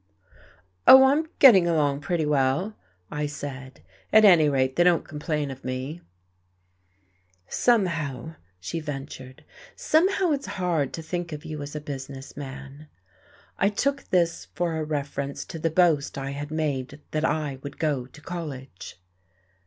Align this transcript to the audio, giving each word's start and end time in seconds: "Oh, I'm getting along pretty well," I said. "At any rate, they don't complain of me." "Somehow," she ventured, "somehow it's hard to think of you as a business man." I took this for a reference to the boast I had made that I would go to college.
"Oh, 0.87 1.03
I'm 1.03 1.27
getting 1.37 1.67
along 1.67 1.99
pretty 2.01 2.25
well," 2.25 2.75
I 3.11 3.27
said. 3.27 3.81
"At 4.11 4.25
any 4.25 4.49
rate, 4.49 4.75
they 4.75 4.83
don't 4.83 5.07
complain 5.07 5.51
of 5.51 5.63
me." 5.63 6.01
"Somehow," 7.47 8.33
she 8.59 8.79
ventured, 8.79 9.45
"somehow 9.75 10.31
it's 10.31 10.47
hard 10.57 10.91
to 10.93 11.03
think 11.03 11.31
of 11.31 11.45
you 11.45 11.61
as 11.61 11.75
a 11.75 11.79
business 11.79 12.35
man." 12.35 12.87
I 13.59 13.69
took 13.69 14.05
this 14.09 14.45
for 14.55 14.75
a 14.75 14.83
reference 14.83 15.45
to 15.45 15.59
the 15.59 15.69
boast 15.69 16.17
I 16.17 16.31
had 16.31 16.49
made 16.49 16.99
that 17.11 17.23
I 17.23 17.59
would 17.61 17.77
go 17.77 18.07
to 18.07 18.21
college. 18.21 18.99